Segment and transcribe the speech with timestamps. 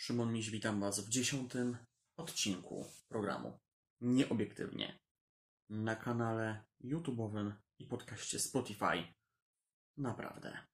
[0.00, 1.76] Szymon Miś, witam Was w dziesiątym
[2.16, 3.58] odcinku programu
[4.00, 4.98] Nieobiektywnie
[5.68, 9.14] na kanale YouTube'owym i podcaście Spotify.
[9.96, 10.66] Naprawdę.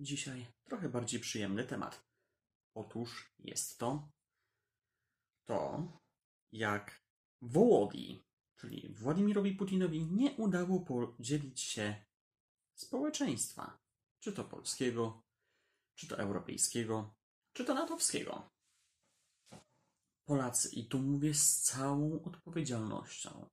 [0.00, 2.06] Dzisiaj trochę bardziej przyjemny temat.
[2.74, 4.08] Otóż jest to
[5.44, 5.88] to,
[6.52, 7.02] jak
[7.42, 12.04] Wołodii, czyli Władimirowi Putinowi, nie udało podzielić się
[12.74, 13.78] społeczeństwa,
[14.20, 15.22] czy to polskiego,
[15.94, 17.14] czy to europejskiego,
[17.52, 18.50] czy to natowskiego.
[20.24, 23.48] Polacy, i tu mówię z całą odpowiedzialnością,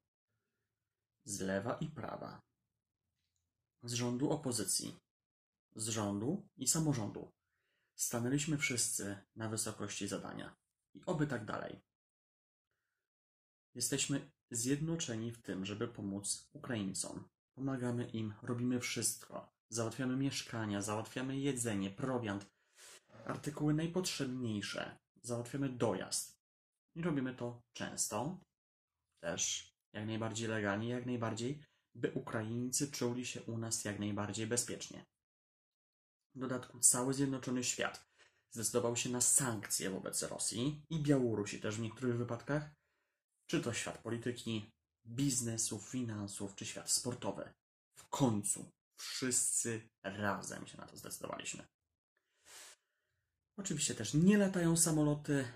[1.25, 2.41] z lewa i prawa,
[3.83, 4.95] z rządu opozycji,
[5.75, 7.31] z rządu i samorządu,
[7.95, 10.55] stanęliśmy wszyscy na wysokości zadania.
[10.93, 11.81] I oby tak dalej.
[13.75, 17.29] Jesteśmy zjednoczeni w tym, żeby pomóc Ukraińcom.
[17.55, 19.53] Pomagamy im, robimy wszystko.
[19.69, 22.45] Załatwiamy mieszkania, załatwiamy jedzenie, prowiant,
[23.25, 24.97] artykuły najpotrzebniejsze.
[25.21, 26.39] Załatwiamy dojazd.
[26.95, 28.39] I robimy to często,
[29.19, 31.63] też jak najbardziej legalnie, jak najbardziej,
[31.95, 35.05] by Ukraińcy czuli się u nas jak najbardziej bezpiecznie.
[36.35, 38.05] W dodatku cały Zjednoczony Świat
[38.51, 42.82] zdecydował się na sankcje wobec Rosji i Białorusi też w niektórych wypadkach,
[43.47, 44.71] czy to świat polityki,
[45.05, 47.53] biznesu, finansów, czy świat sportowy.
[47.95, 51.67] W końcu wszyscy razem się na to zdecydowaliśmy.
[53.57, 55.47] Oczywiście też nie latają samoloty.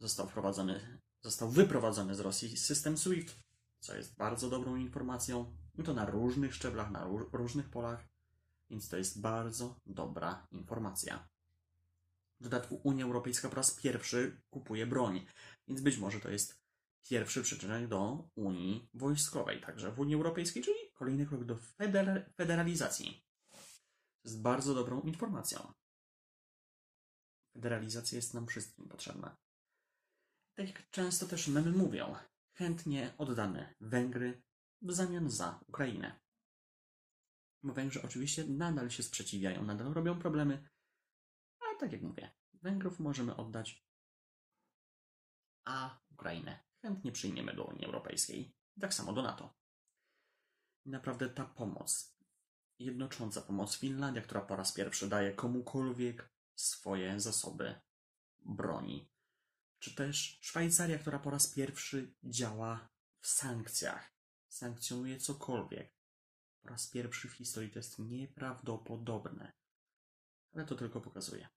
[0.00, 3.36] Został wprowadzony, został wyprowadzony z Rosji system SWIFT,
[3.80, 5.56] co jest bardzo dobrą informacją.
[5.74, 8.08] I to na różnych szczeblach, na różnych polach,
[8.70, 11.28] więc to jest bardzo dobra informacja.
[12.40, 15.26] W dodatku Unia Europejska po raz pierwszy kupuje broń,
[15.68, 16.61] więc być może to jest
[17.02, 23.24] pierwszy przyczynek do Unii Wojskowej, także w Unii Europejskiej, czyli kolejny krok do feder federalizacji.
[24.22, 25.72] To jest bardzo dobrą informacją.
[27.54, 29.36] Federalizacja jest nam wszystkim potrzebna.
[30.54, 32.14] Tak jak często też memy mówią,
[32.52, 34.42] chętnie oddamy Węgry
[34.82, 36.20] w zamian za Ukrainę.
[37.62, 40.68] Węgrzy oczywiście nadal się sprzeciwiają, nadal robią problemy,
[41.60, 43.84] ale tak jak mówię, Węgrów możemy oddać,
[45.64, 48.54] a Ukrainę chętnie przyjmiemy do Unii Europejskiej.
[48.80, 49.54] Tak samo do NATO.
[50.86, 52.16] Naprawdę ta pomoc,
[52.78, 57.80] jednocząca pomoc Finlandia, która po raz pierwszy daje komukolwiek swoje zasoby
[58.38, 59.10] broni,
[59.78, 62.88] czy też Szwajcaria, która po raz pierwszy działa
[63.20, 64.12] w sankcjach,
[64.48, 65.94] sankcjonuje cokolwiek.
[66.62, 69.52] Po raz pierwszy w historii to jest nieprawdopodobne.
[70.52, 71.48] Ale to tylko pokazuje,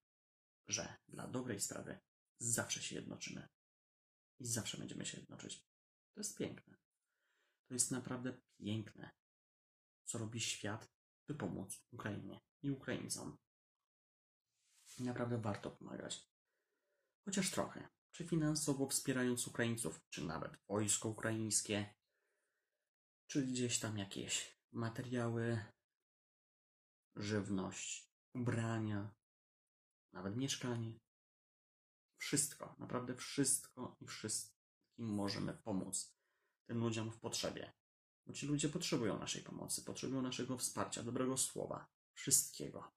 [0.68, 1.98] że dla dobrej sprawy
[2.38, 3.48] zawsze się jednoczymy
[4.38, 5.66] i zawsze będziemy się jednoczyć.
[6.14, 6.76] To jest piękne.
[7.68, 9.10] To jest naprawdę piękne,
[10.04, 10.92] co robi świat,
[11.28, 13.38] by pomóc Ukrainie i Ukraińcom.
[14.98, 16.30] I naprawdę warto pomagać.
[17.24, 17.88] Chociaż trochę.
[18.12, 21.94] Czy finansowo wspierając Ukraińców, czy nawet wojsko ukraińskie,
[23.26, 25.64] czy gdzieś tam jakieś materiały,
[27.16, 29.14] żywność, ubrania,
[30.12, 31.00] nawet mieszkanie.
[32.26, 36.16] Wszystko, naprawdę wszystko i wszystkim możemy pomóc
[36.64, 37.72] tym ludziom w potrzebie.
[38.26, 42.92] Bo ci ludzie potrzebują naszej pomocy, potrzebują naszego wsparcia, dobrego słowa, wszystkiego.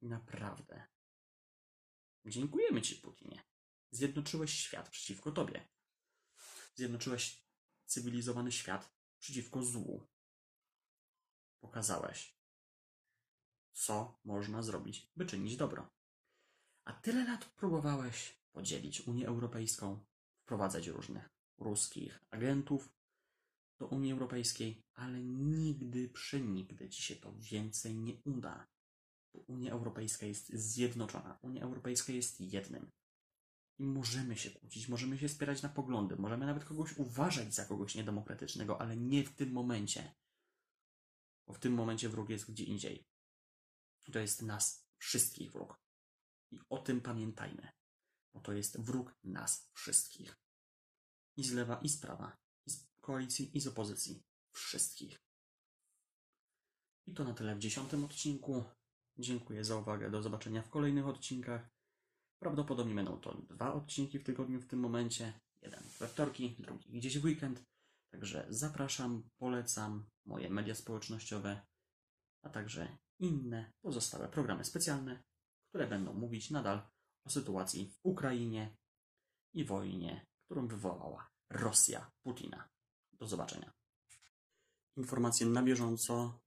[0.00, 0.86] I naprawdę.
[2.26, 3.42] Dziękujemy Ci, Putinie.
[3.90, 5.68] Zjednoczyłeś świat przeciwko Tobie.
[6.74, 7.46] Zjednoczyłeś
[7.86, 10.08] cywilizowany świat przeciwko złu.
[11.60, 12.38] Pokazałeś,
[13.72, 15.97] co można zrobić, by czynić dobro.
[16.88, 20.04] A tyle lat próbowałeś podzielić Unię Europejską,
[20.42, 21.28] wprowadzać różnych
[21.58, 22.88] ruskich agentów
[23.78, 28.66] do Unii Europejskiej, ale nigdy, przenigdy ci się to więcej nie uda.
[29.46, 31.38] Unia Europejska jest zjednoczona.
[31.42, 32.90] Unia Europejska jest jednym.
[33.78, 37.94] I możemy się kłócić, możemy się spierać na poglądy, możemy nawet kogoś uważać za kogoś
[37.94, 40.14] niedemokratycznego, ale nie w tym momencie.
[41.46, 43.06] Bo w tym momencie wróg jest gdzie indziej.
[44.12, 45.87] To jest nas wszystkich wróg.
[46.50, 47.68] I o tym pamiętajmy,
[48.34, 50.36] bo to jest wróg nas wszystkich.
[51.36, 52.36] I z lewa, i z prawa,
[52.66, 54.22] i z koalicji, i z opozycji.
[54.52, 55.18] Wszystkich.
[57.06, 58.64] I to na tyle w dziesiątym odcinku.
[59.18, 60.10] Dziękuję za uwagę.
[60.10, 61.70] Do zobaczenia w kolejnych odcinkach.
[62.38, 65.40] Prawdopodobnie będą to dwa odcinki w tygodniu w tym momencie.
[65.62, 67.64] Jeden we wtorki, drugi gdzieś w weekend.
[68.10, 71.66] Także zapraszam, polecam moje media społecznościowe,
[72.42, 75.22] a także inne pozostałe programy specjalne,
[75.68, 76.88] które będą mówić nadal
[77.24, 78.76] o sytuacji w Ukrainie
[79.54, 82.68] i wojnie, którą wywołała Rosja Putina.
[83.12, 83.72] Do zobaczenia.
[84.96, 86.40] Informacje na bieżąco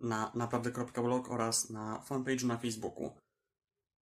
[0.00, 3.18] na naprawdę.blog oraz na fanpage'u na Facebooku.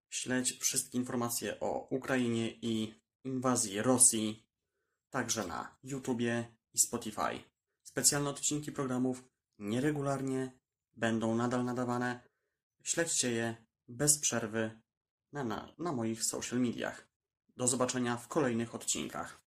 [0.09, 4.47] Śledź wszystkie informacje o Ukrainie i inwazji Rosji,
[5.09, 7.43] także na YouTubie i Spotify.
[7.83, 9.23] Specjalne odcinki programów
[9.59, 10.59] nieregularnie
[10.95, 12.29] będą nadal nadawane.
[12.83, 14.81] Śledźcie je bez przerwy
[15.31, 17.07] na, na, na moich social mediach.
[17.57, 19.46] Do zobaczenia w kolejnych odcinkach.